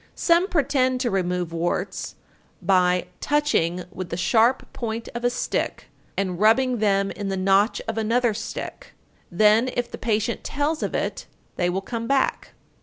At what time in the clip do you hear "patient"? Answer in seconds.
9.99-10.43